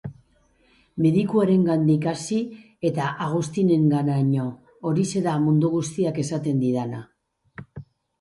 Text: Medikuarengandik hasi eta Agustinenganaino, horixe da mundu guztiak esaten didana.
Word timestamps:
Medikuarengandik 1.05 2.07
hasi 2.11 2.39
eta 2.89 3.09
Agustinenganaino, 3.25 4.45
horixe 4.91 5.21
da 5.27 5.35
mundu 5.45 5.71
guztiak 5.75 6.19
esaten 6.25 6.65
didana. 6.65 7.03